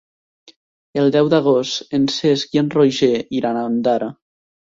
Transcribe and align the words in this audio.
El 1.01 1.11
deu 1.15 1.29
d'agost 1.33 1.93
en 1.99 2.09
Cesc 2.15 2.57
i 2.57 2.61
en 2.63 2.73
Roger 2.79 3.13
iran 3.41 3.59
a 3.61 3.69
Ondara. 3.75 4.09